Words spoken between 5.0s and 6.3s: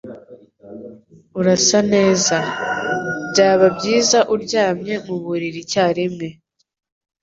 mu buriri icyarimwe.